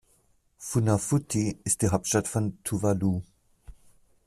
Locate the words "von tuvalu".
2.27-3.21